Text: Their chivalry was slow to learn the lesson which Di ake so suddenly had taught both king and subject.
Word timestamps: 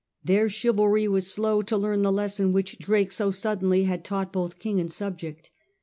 Their 0.23 0.49
chivalry 0.49 1.07
was 1.07 1.31
slow 1.31 1.61
to 1.61 1.77
learn 1.77 2.01
the 2.01 2.11
lesson 2.11 2.51
which 2.53 2.75
Di 2.79 2.91
ake 2.95 3.11
so 3.11 3.29
suddenly 3.29 3.83
had 3.83 4.03
taught 4.03 4.33
both 4.33 4.57
king 4.57 4.79
and 4.79 4.91
subject. 4.91 5.51